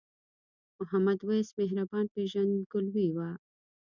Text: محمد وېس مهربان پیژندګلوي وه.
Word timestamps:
محمد 0.79 1.19
وېس 1.27 1.49
مهربان 1.59 2.05
پیژندګلوي 2.13 3.07
وه. 3.15 3.29